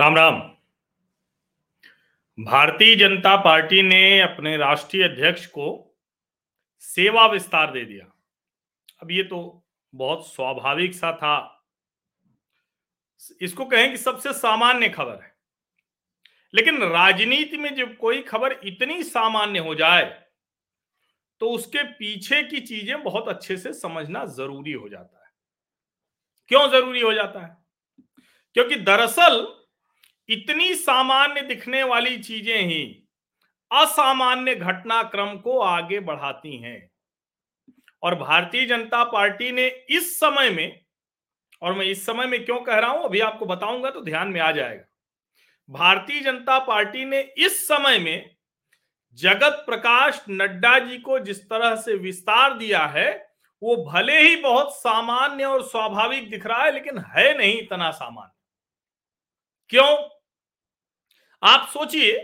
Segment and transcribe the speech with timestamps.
[0.00, 0.40] Ram Ram.
[2.38, 5.96] Bharatiya Janata party ने अपने राष्ट्रीय अध्यक्ष को
[6.78, 8.04] सेवा विस्तार दे दिया।
[9.02, 11.66] अब ये तो बहुत स्वाभाविक सा था।
[13.40, 15.34] इसको कहें कि सबसे सामान्य खबर है।
[16.54, 20.24] लेकिन राजनीति में जब कोई खबर इतनी सामान्य हो जाए
[21.40, 25.32] तो उसके पीछे की चीज़ें बहुत अच्छे से समझना ज़रूरी हो जाता है।
[26.48, 27.56] क्यों ज़रूरी हो जाता है?
[28.54, 29.59] क्योंकि दरअसल
[30.30, 32.82] इतनी सामान्य दिखने वाली चीज़ें ही
[33.70, 36.90] असामान्य घटनाक्रम को आगे बढ़ाती हैं।
[38.02, 40.80] और भारतीय जनता पार्टी ने इस समय में,
[41.62, 44.40] और मैं इस समय में क्यों कह रहा हूँ, अभी आपको बताऊँगा तो ध्यान में
[44.40, 44.84] आ जाएगा।
[45.68, 48.30] भारतीय जनता पार्टी ने इस समय में
[49.18, 53.10] जगत प्रकाश नड्डा जी को जिस तरह से विस्तार दिया है,
[53.62, 58.32] वो भले ही बहुत सामान्य और स्वाभाविक दिख रहा है, लेकिन है नहीं इतना सामान्य।
[59.72, 60.19] क्यों?
[61.42, 62.18] आप सोचिए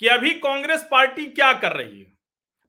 [0.00, 2.12] कि अभी कांग्रेस पार्टी क्या कर रही है।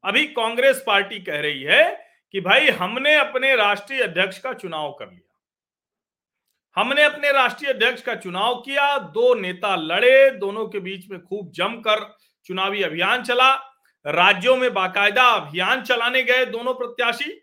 [0.04, 5.08] अभी कांग्रेस पार्टी कह रही है कि भाई हमने अपने राष्ट्रीय अध्यक्ष का चुनाव कर
[5.08, 5.22] लिया।
[6.76, 11.52] हमने अपने राष्ट्रीय अध्यक्ष का चुनाव किया, दो नेता लड़े, दोनों के बीच में खूब
[11.52, 13.54] जमकर चुनावी अभियान चला,
[14.06, 17.42] राज्यों में बाकायदा अभियान चलाने गए दोनों प्रत्याशी।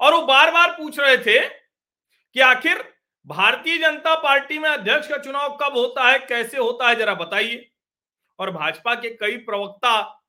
[0.00, 1.48] और वो बार बार पूछ रहे थे
[2.34, 2.95] कि आखिर
[3.26, 7.70] भारतीय जनता पार्टी में अध्यक्ष का चुनाव कब होता है, कैसे होता है, जरा बताइए।
[8.38, 10.22] और भाजपा के कई प्रवक्ता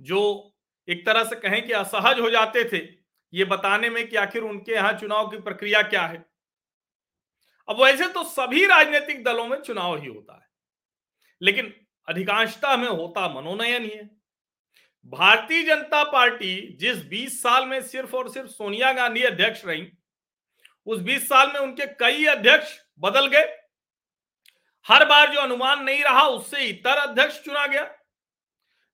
[0.00, 0.52] जो
[0.88, 2.78] एक तरह से कहें कि असहज हो जाते थे,
[3.32, 6.24] ये बताने में कि आखिर उनके यहाँ चुनाव की प्रक्रिया क्या है।
[7.68, 10.46] अब वैसे तो सभी राजनीतिक दलों में चुनाव ही होता है,
[11.40, 11.72] लेकिन
[12.08, 14.08] अधिकांशता में होता मनोनयन ही है।
[15.12, 19.82] भारतीय जनता पार्टी जिस 20 साल में सिर्फ़ और सिर्फ़ सोनिया गांधी अध्यक्ष रही
[20.86, 23.56] उस 20 साल में उनके कई अध्यक्ष बदल गए।
[24.86, 27.94] हर बार जो अनुमान नहीं रहा, उससे इतर अध्यक्ष चुना गया।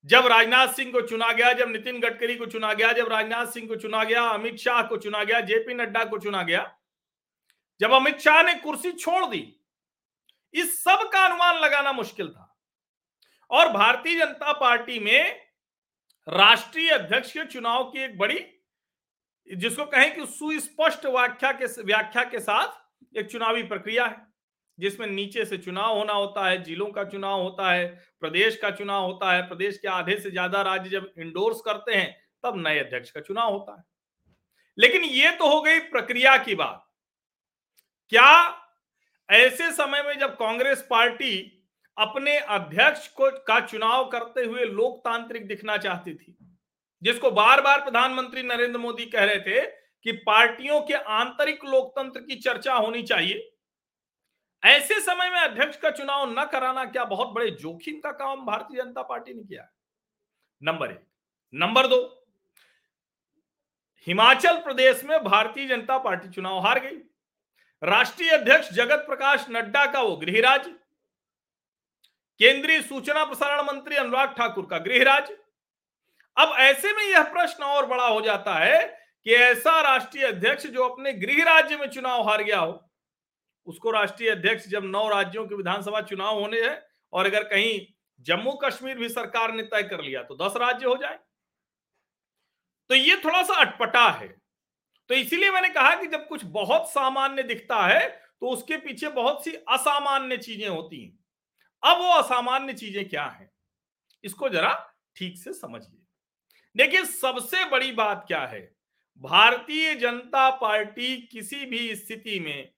[0.05, 3.69] जब राजनाथ सिंह को चुना गया, जब नितिन गडकरी को चुना गया, जब राजनाथ सिंह
[3.69, 6.79] को चुना गया, अमित शाह को चुना गया, जेपी नड्डा को चुना गया,
[7.81, 9.61] जब अमित शाह ने कुर्सी छोड़ दी,
[10.55, 12.59] इस सब का अनुमान लगाना मुश्किल था।
[13.51, 15.47] और भारतीय जनता पार्टी में
[16.29, 18.39] राष्ट्रीय अध्यक्ष के चुनाव की एक बड़ी
[19.53, 24.17] जिसको कहें कि सुस्पष्ट व्याख्या के व्याख्या के साथ एक चुनावी प्रक्रिया है,
[24.79, 27.87] जिसमें नीचे से चुनाव होना होता है, जिलों का चुनाव होता है,
[28.21, 32.17] प्रदेश का चुनाव होता है, प्रदेश के आधे से ज़्यादा राज्य जब इंडोर्स करते हैं,
[32.45, 33.85] तब नए अध्यक्ष का चुनाव होता है।
[34.79, 36.85] लेकिन ये तो हो गई प्रक्रिया की बात।
[38.13, 38.59] क्या
[39.29, 41.59] ऐसे समय में जब कांग्रेस पार्टी
[41.97, 46.37] अपने अध्यक्ष को, का चुनाव करते हुए लोकतांत्रिक दिखना चाहती थी
[47.03, 49.61] जिसको बार बार प्रधानमंत्री नरेंद्र मोदी कह रहे थे
[50.07, 53.49] कि पार्टियों के आंतरिक लोकतंत्र की चर्चा होनी चाहिए।
[54.63, 58.83] ऐसे समय में अध्यक्ष का चुनाव न कराना क्या बहुत बड़े जोखिम का काम भारतीय
[58.83, 59.69] जनता पार्टी ने किया?
[60.63, 61.01] नंबर एक।
[61.55, 62.27] नंबर दो,
[64.07, 66.97] हिमाचल प्रदेश में भारतीय जनता पार्टी चुनाव हार गई।
[67.83, 70.71] राष्ट्रीय अध्यक्ष जगत प्रकाश नड्डा का वो गृह राज्य।
[72.41, 75.39] केंद्रीय सूचना प्रसारण मंत्री अनुराग ठाकुर का गृह राज्य।
[76.37, 78.83] अब ऐसे में यह प्रश्न और बड़ा हो जाता है
[79.27, 82.81] कि ऐसा राष्ट्रीय अध्यक्ष जो अपने गृह राज्य में चुनाव हार गया हो,
[83.67, 86.81] उसको राष्ट्रीय अध्यक्ष जब नौ राज्यों के विधानसभा चुनाव होने हैं
[87.13, 87.81] और अगर कहीं
[88.27, 91.19] जम्मू कश्मीर भी सरकार ने तय कर लिया तो दस राज्य हो जाए।
[92.91, 94.29] तो ये थोड़ा सा अटपटा है।
[95.11, 99.45] तो इसीलिए मैंने कहा कि जब कुछ बहुत सामान्य दिखता है तो उसके पीछे बहुत
[99.45, 101.19] सी असामान्य चीज़ें होती हैं।
[101.83, 103.51] अब वो असामान्य चीज़ें क्या है,
[104.25, 104.73] इसको जरा
[105.17, 106.02] ठीक से समझिए।
[106.77, 108.77] देखिए, सबसे बड़ी बात क्या है?
[109.19, 112.73] भारतीय जनता पार्टी किसी भी स्थिति में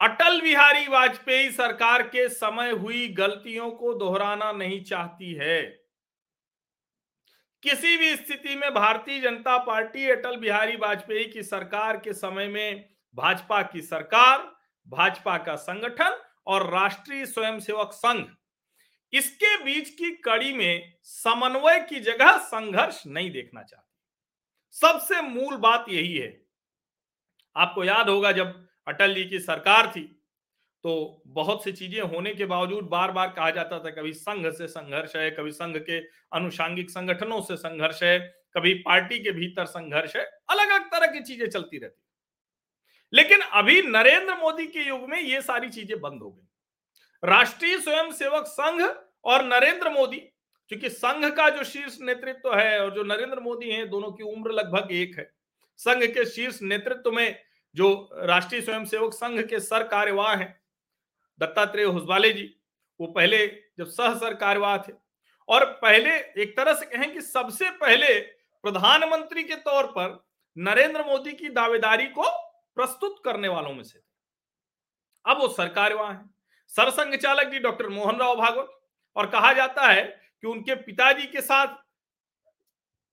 [0.00, 5.62] अटल बिहारी वाजपेयी सरकार के समय हुई गलतियों को दोहराना नहीं चाहती है।
[7.62, 12.88] किसी भी स्थिति में भारतीय जनता पार्टी अटल बिहारी वाजपेयी की सरकार के समय में
[13.14, 14.38] भाजपा की सरकार,
[14.88, 18.26] भाजपा का संगठन और राष्ट्रीय स्वयंसेवक संघ
[19.12, 23.88] इसके बीच की कड़ी में समन्वय की जगह संघर्ष नहीं देखना चाहती।
[24.76, 26.30] सबसे मूल बात यही है।
[27.56, 28.54] आपको याद होगा जब
[28.86, 30.02] अटल जी की सरकार थी
[30.84, 34.66] तो बहुत सी चीज़ें होने के बावजूद बार बार कहा जाता था, कभी संघ से
[34.68, 35.98] संघर्ष है, कभी संघ के
[36.32, 38.18] अनुषांगिक संगठनों से संघर्ष है,
[38.56, 42.02] कभी पार्टी के भीतर संघर्ष है अलग अलग तरह की चीज़ें चलती रहती
[43.12, 46.46] लेकिन अभी नरेंद्र मोदी के युग में ये सारी चीज़ें बंद हो गई।
[47.22, 48.82] राष्ट्रीय स्वयंसेवक संघ
[49.24, 50.18] और नरेंद्र मोदी,
[50.70, 54.22] क्योंकि संघ का जो शीर्ष नेतृत्व तो है और जो नरेंद्र मोदी हैं, दोनों की
[54.24, 55.30] उम्र लगभग एक है।
[55.78, 57.38] संघ के शीर्ष नेतृत्व में
[57.74, 60.60] जो राष्ट्रीय स्वयंसेवक संघ के सर कार्यवाह हैं,
[61.40, 62.48] दत्तात्रेय हुसवाले जी,
[63.00, 63.46] वो पहले
[63.78, 64.92] जब सह सर कार्यवाह थे।
[65.48, 66.10] और पहले
[66.42, 68.18] एक तरह से कहें कि सबसे पहले
[68.64, 70.18] प्रधानमंत्री के तौर पर
[70.56, 72.28] नरेंद्र मोदी की दावेदारी को
[72.76, 74.00] प्रस्तुत करने वालों में से
[75.24, 76.24] अब वो सरकारवाह है।
[76.74, 78.76] सरसंघ चालक जी डॉक्टर मोहन राव भागवत।
[79.16, 81.74] और कहा जाता है कि उनके पिताजी के साथ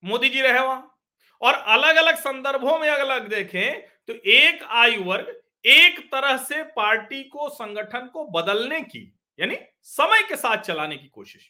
[0.04, 0.94] मोदी जी रहे वहाँ।
[1.42, 7.24] और अलग अलग संदर्भों में अलग देखें तो एक आयु वर्ग एक तरह से पार्टी
[7.24, 9.00] को, संगठन को बदलने की,
[9.40, 11.50] यानी समय के साथ चलाने की कोशिश।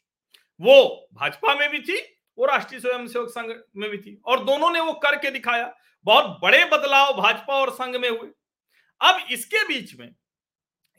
[0.60, 1.98] वो भाजपा में भी थी,
[2.38, 5.74] वो राष्ट्रीय स्वयंसेवक संघ में भी थी, और दोनों ने वो करके दिखाया।
[6.06, 8.30] बहुत बड़े बदलाव भाजपा और संघ में हुए।
[9.02, 10.10] अब इसके बीच में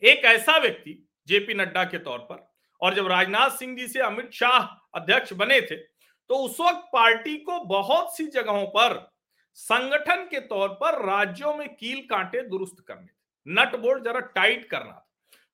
[0.02, 0.92] एक ऐसा व्यक्ति
[1.28, 2.46] जेपी नड्डा के तौर पर,
[2.80, 7.36] और जब राजनाथ सिंह जी से अमित शाह अध्यक्ष बने थे तो उस वक्त पार्टी
[7.36, 9.10] को बहुत सी जगहों पर
[9.54, 13.08] संगठन के तौर पर राज्यों में कील कांटे दुरुस्त करने,
[13.46, 15.04] नट बोल्ट जरा टाइट करना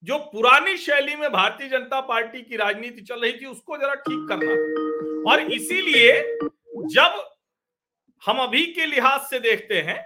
[0.02, 4.28] जो पुरानी शैली में भारतीय जनता पार्टी की राजनीति चल रही थी, उसको जरा ठीक
[4.28, 6.12] करना था। और इसीलिए
[6.88, 7.22] जब
[8.22, 10.02] हम अभी के लिहाज से देखते हैं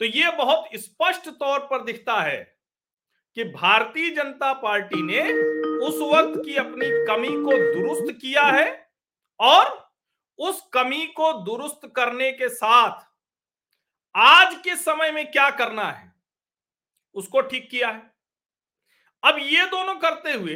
[0.00, 2.40] तो ये बहुत स्पष्ट तौर पर दिखता है
[3.36, 5.20] कि भारतीय जनता पार्टी ने
[5.82, 8.66] उस वक्त की अपनी कमी को दुरुस्त किया है
[9.40, 9.80] और
[10.38, 13.00] उस कमी को दुरुस्त करने के साथ
[14.14, 16.12] आज के समय में क्या करना है,
[17.14, 18.10] उसको ठीक किया है।
[19.22, 20.54] अब ये दोनों करते हुए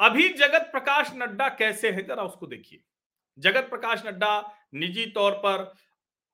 [0.00, 2.82] अभी जगत प्रकाश नड्डा कैसे है, जरा उसको देखिए।
[3.38, 4.40] जगत प्रकाश नड्डा
[4.74, 5.72] निजी तौर पर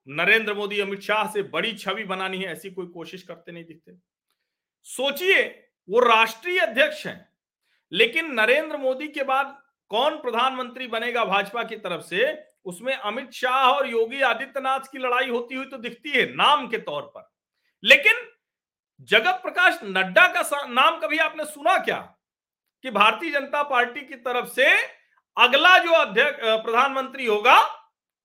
[0.06, 3.96] नरेंद्र मोदी, अमित शाह से बड़ी छवि बनानी है, ऐसी कोई कोशिश करते नहीं दिखते।
[4.86, 5.42] सोचिए
[5.88, 7.28] वो राष्ट्रीय अध्यक्ष हैं।
[7.92, 12.44] लेकिन नरेंद्र मोदी के बाद कौन प्रधानमंत्री बनेगा भाजपा की तरफ़ से?
[12.64, 16.78] उसमें अमित शाह और योगी आदित्यनाथ की लड़ाई होती हुई तो दिखती है नाम के
[16.78, 17.30] तौर पर।
[17.84, 18.14] लेकिन
[19.00, 22.16] जगत प्रकाश नड्डा का नाम कभी आपने सुना क्या?
[22.82, 24.82] कि भारतीय जनता पार्टी की तरफ़ से
[25.36, 27.60] अगला जो अध्यक्ष प्रधानमंत्री होगा,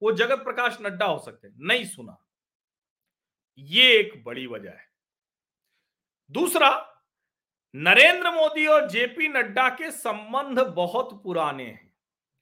[0.02, 2.18] वो जगत प्रकाश नड्डा हो सकते नहीं सुना।
[3.58, 4.86] ये एक बड़ी वजह है।
[6.32, 6.91] दूसरा
[7.74, 11.92] नरेंद्र मोदी और जेपी नड्डा के संबंध बहुत पुराने हैं,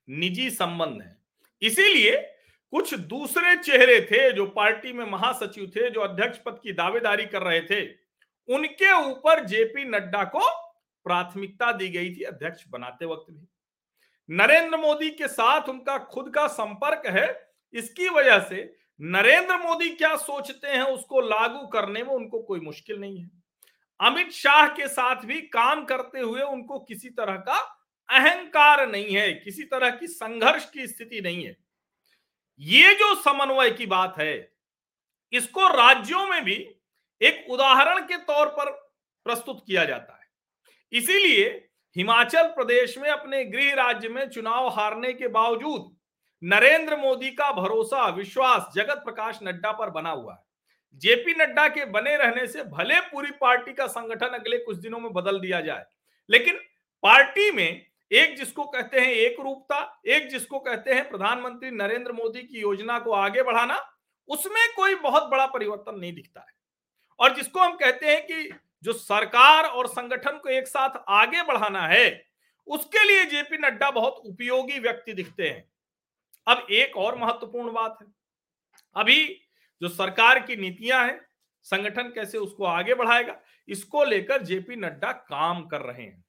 [0.08, 1.18] निजी संबंध हैं।
[1.62, 2.16] इसीलिए
[2.74, 7.42] कुछ दूसरे चेहरे थे जो पार्टी में महासचिव थे, जो अध्यक्ष पद की दावेदारी कर
[7.42, 7.86] रहे थे,
[8.50, 10.50] उनके ऊपर जेपी नड्डा को
[11.06, 13.48] प्राथमिकता दी गई थी अध्यक्ष बनाते वक्त भी।
[14.30, 17.28] नरेंद्र मोदी के साथ उनका खुद का संपर्क है,
[17.74, 23.00] इसकी वजह से नरेंद्र मोदी क्या सोचते हैं उसको लागू करने में उनको कोई मुश्किल
[23.00, 23.39] नहीं है।
[24.00, 27.58] अमित शाह के साथ भी काम करते हुए उनको किसी तरह का
[28.10, 31.56] अहंकार नहीं है, किसी तरह की संघर्ष की स्थिति नहीं है।
[32.60, 34.52] ये जो समन्वय की बात है,
[35.34, 36.56] इसको राज्यों में भी
[37.22, 38.72] एक उदाहरण के तौर पर
[39.26, 40.28] प्रस्तुत किया जाता है।
[40.92, 41.48] इसीलिए
[41.96, 45.96] हिमाचल प्रदेश में अपने गृह राज्य में चुनाव हारने के बावजूद
[46.44, 50.49] नरेंद्र मोदी का भरोसा, विश्वास जगत प्रकाश नड्डा पर बना हुआ है।
[50.94, 55.12] जेपी नड्डा के बने रहने से भले पूरी पार्टी का संगठन अगले कुछ दिनों में
[55.14, 55.86] बदल दिया जाए,
[56.30, 56.60] लेकिन
[57.04, 62.42] पार्टी में एक जिसको कहते हैं एक रूपता एक जिसको कहते हैं प्रधानमंत्री नरेंद्र मोदी
[62.44, 63.78] की योजना को आगे बढ़ाना,
[64.30, 66.54] उसमें कोई बहुत बड़ा परिवर्तन नहीं दिखता है।
[67.20, 68.52] और जिसको हम कहते हैं कि
[68.84, 72.24] जो सरकार और संगठन को एक साथ आगे बढ़ाना है,
[72.68, 75.64] उसके लिए जेपी नड्डा बहुत उपयोगी व्यक्ति दिखते हैं।
[76.48, 78.08] अब एक और महत्वपूर्ण बात है।
[78.96, 79.26] अभी
[79.82, 81.20] जो सरकार की नीतियाँ हैं,
[81.66, 83.36] संगठन कैसे उसको आगे बढ़ाएगा,
[83.70, 86.24] इसको लेकर जेपी नड्डा काम कर रहे हैं।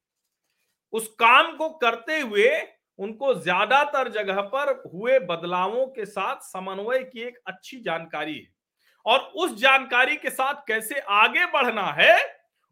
[0.92, 2.50] उस काम को करते हुए
[2.98, 8.48] उनको ज़्यादातर जगह पर हुए बदलावों के साथ समन्वय की एक अच्छी जानकारी है।
[9.06, 12.18] और उस जानकारी के साथ कैसे आगे बढ़ना है,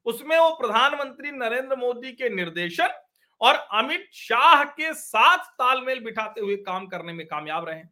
[0.07, 2.89] उसमें वो प्रधानमंत्री नरेंद्र मोदी के निर्देशन
[3.41, 7.83] और अमित शाह के साथ तालमेल बिठाते हुए काम करने में कामयाब रहे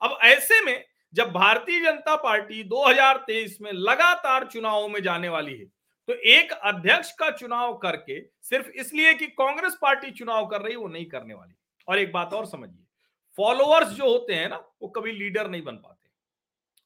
[0.00, 5.64] अब ऐसे में जब भारतीय जनता पार्टी 2023 में लगातार चुनावों में जाने वाली है
[6.08, 10.88] तो एक अध्यक्ष का चुनाव करके सिर्फ़ इसलिए कि कांग्रेस पार्टी चुनाव कर रही वो
[10.88, 11.54] नहीं करने वाली।
[11.88, 12.84] और एक बात और समझिए
[13.38, 16.10] फॉलोअर्स जो होते हैं ना, वो कभी लीडर नहीं बन पाते।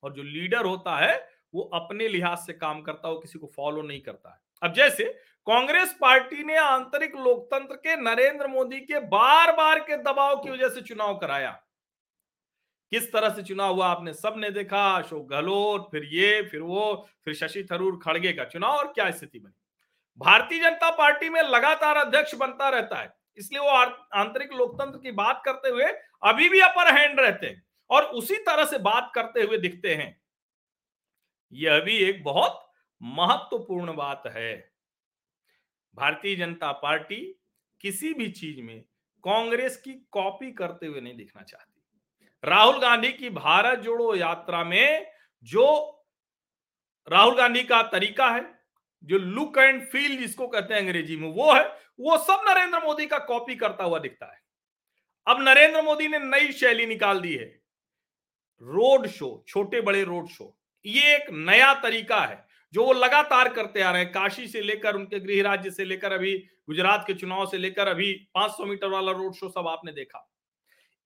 [0.02, 3.50] और जो लीडर होता है, वो अपने लिहाज से काम करता है, वो किसी को
[3.56, 5.04] फॉलो नहीं करता है। अब जैसे
[5.46, 10.68] कांग्रेस पार्टी ने आंतरिक लोकतंत्र के नरेंद्र मोदी के बार बार के दबाव की वजह
[10.68, 11.50] से चुनाव कराया
[12.92, 17.34] किस तरह से चुनाव हुआ आपने सबने देखा, अशोक गहलोत, फिर ये, फिर वो, फिर
[17.34, 19.52] शशि थरूर खड़गे का चुनाव और क्या स्थिति बनी?
[20.18, 25.42] भारतीय जनता पार्टी में लगातार अध्यक्ष बनता रहता है, इसलिए वो आंतरिक लोकतंत्र की बात
[25.44, 25.86] करते हुए
[26.22, 30.16] अभी भी अपर हैंड रहते हैं और उसी तरह से बात करते हुए दिखते हैं।
[31.52, 32.62] यह भी एक बहुत
[33.00, 34.54] महत्वपूर्ण बात है।
[35.94, 37.16] भारतीय जनता पार्टी
[37.80, 38.80] किसी भी चीज़ में
[39.24, 41.75] कांग्रेस की कॉपी करते हुए नहीं दिखना चाहती।
[42.44, 45.06] राहुल गांधी की भारत जोड़ो यात्रा में
[45.44, 45.66] जो
[47.08, 48.44] राहुल गांधी का तरीका है,
[49.04, 51.64] जो लुक एंड फील जिसको कहते हैं अंग्रेज़ी में, वो है,
[52.00, 54.40] वो सब नरेंद्र मोदी का कॉपी करता हुआ दिखता है।
[55.26, 57.46] अब नरेंद्र मोदी ने नई शैली निकाल दी है,
[58.62, 63.82] रोड शो, छोटे बड़े रोड शो। ये एक नया तरीका है, जो वो लगातार करते
[63.82, 66.36] आ रहे हैं, काशी से लेकर उनके गृह राज्य से लेकर अभी
[66.68, 70.26] गुजरात के चुनाव से लेकर अभी 500 मीटर वाला रोड शो सब आपने देखा।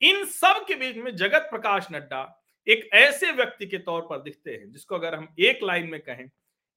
[0.02, 4.50] इन सब के बीच में जगत प्रकाश नड्डा एक ऐसे व्यक्ति के तौर पर दिखते
[4.50, 6.30] हैं, जिसको अगर हम एक लाइन में कहें,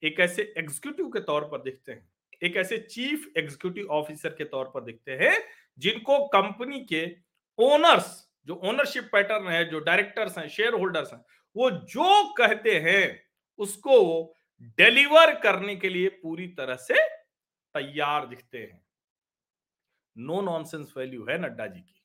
[0.03, 2.09] एक ऐसे एग्जीक्यूटिव के तौर पर दिखते हैं,
[2.43, 5.37] एक ऐसे चीफ एग्जीक्यूटिव ऑफिसर के तौर पर दिखते हैं,
[5.77, 7.05] जिनको कंपनी के
[7.59, 11.23] ओनर्स जो ओनरशिप पैटर्न है, जो डायरेक्टर्स हैं शेयर होल्डर्स हैं,
[11.55, 13.23] वो जो कहते हैं,
[13.59, 14.35] उसको
[14.77, 17.07] डिलीवर करने के लिए पूरी तरह से
[17.75, 18.81] तैयार दिखते हैं।
[20.17, 22.02] नो नॉनसेंस वैल्यू है नड्डा जी की।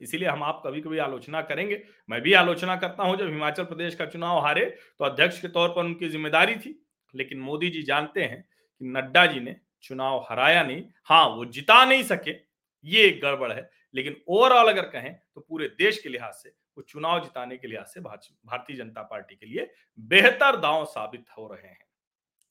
[0.00, 3.94] इसीलिए हम आप कभी कभी आलोचना करेंगे। मैं भी आलोचना करता हूँ, जब हिमाचल प्रदेश
[3.94, 4.64] का चुनाव हारे
[4.98, 6.78] तो अध्यक्ष के तौर पर उनकी ज़िम्मेदारी थी।
[7.14, 11.84] लेकिन मोदी जी जानते हैं कि नड्डा जी ने चुनाव हराया नहीं। हाँ वो जिता
[11.84, 12.30] नहीं सके,
[12.84, 16.82] ये एक गड़बड़ है। लेकिन ओवरऑल अगर कहें तो पूरे देश के लिहाज से, वो
[16.82, 21.68] चुनाव जिताने के लिहाज से भारतीय जनता पार्टी के लिए बेहतर दांव साबित हो रहे
[21.68, 21.78] हैं।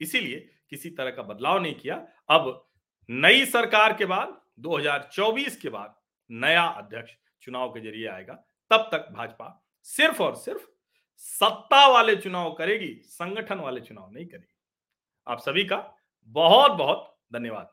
[0.01, 1.95] इसीलिए किसी तरह का बदलाव नहीं किया।
[2.29, 2.67] अब
[3.09, 5.95] नई सरकार के बाद 2024 के बाद
[6.29, 7.11] नया अध्यक्ष
[7.45, 8.33] चुनाव के ज़रिए आएगा,
[8.71, 10.61] तब तक भाजपा सिर्फ़ और सिर्फ़
[11.17, 14.53] सत्ता वाले चुनाव करेगी, संगठन वाले चुनाव नहीं करेगी।
[15.27, 15.77] आप सभी का
[16.29, 17.71] बहुत बहुत धन्यवाद।